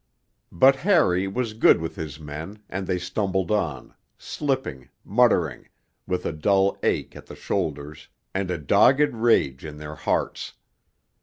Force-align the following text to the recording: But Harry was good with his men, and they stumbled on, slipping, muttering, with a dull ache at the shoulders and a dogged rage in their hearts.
But 0.51 0.77
Harry 0.77 1.27
was 1.27 1.53
good 1.53 1.79
with 1.79 1.95
his 1.95 2.19
men, 2.19 2.63
and 2.67 2.87
they 2.87 2.97
stumbled 2.97 3.51
on, 3.51 3.93
slipping, 4.17 4.89
muttering, 5.05 5.69
with 6.07 6.25
a 6.25 6.31
dull 6.31 6.75
ache 6.81 7.15
at 7.15 7.27
the 7.27 7.35
shoulders 7.35 8.07
and 8.33 8.49
a 8.49 8.57
dogged 8.57 9.13
rage 9.13 9.63
in 9.63 9.77
their 9.77 9.93
hearts. 9.93 10.53